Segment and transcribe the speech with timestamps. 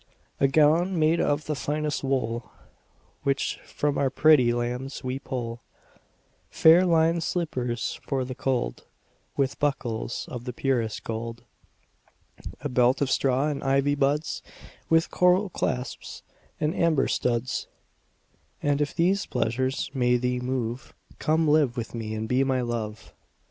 [0.39, 2.51] A gown made of the finest wool
[3.21, 5.61] Which from our pretty lambs we pull;
[6.49, 8.89] Fair linèd slippers for the cold, 15
[9.37, 11.43] With buckles of the purest gold.
[12.61, 14.41] A belt of straw and ivy buds
[14.89, 16.23] With coral clasps
[16.59, 17.67] and amber studs:
[18.63, 23.13] And if these pleasures may thee move, Come live with me and be my Love.